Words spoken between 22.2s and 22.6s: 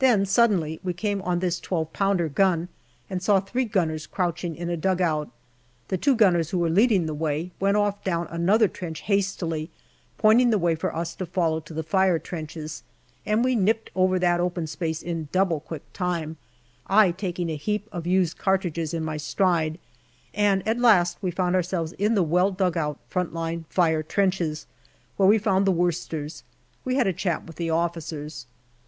well